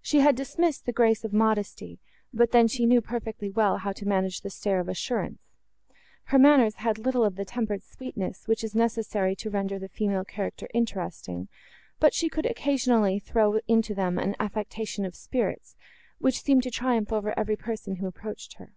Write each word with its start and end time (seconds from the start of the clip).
She 0.00 0.20
had 0.20 0.34
dismissed 0.34 0.86
the 0.86 0.94
grace 0.94 1.24
of 1.24 1.34
modesty, 1.34 1.98
but 2.32 2.52
then 2.52 2.68
she 2.68 2.86
knew 2.86 3.02
perfectly 3.02 3.50
well 3.50 3.76
how 3.76 3.92
to 3.92 4.08
manage 4.08 4.40
the 4.40 4.48
stare 4.48 4.80
of 4.80 4.88
assurance; 4.88 5.42
her 6.32 6.38
manners 6.38 6.76
had 6.76 6.96
little 6.98 7.22
of 7.22 7.36
the 7.36 7.44
tempered 7.44 7.82
sweetness, 7.82 8.48
which 8.48 8.64
is 8.64 8.74
necessary 8.74 9.36
to 9.36 9.50
render 9.50 9.78
the 9.78 9.90
female 9.90 10.24
character 10.24 10.68
interesting, 10.72 11.48
but 12.00 12.14
she 12.14 12.30
could 12.30 12.46
occasionally 12.46 13.18
throw 13.18 13.60
into 13.68 13.94
them 13.94 14.16
an 14.18 14.36
affectation 14.40 15.04
of 15.04 15.14
spirits, 15.14 15.76
which 16.16 16.40
seemed 16.42 16.62
to 16.62 16.70
triumph 16.70 17.12
over 17.12 17.38
every 17.38 17.56
person, 17.56 17.96
who 17.96 18.06
approached 18.06 18.54
her. 18.54 18.72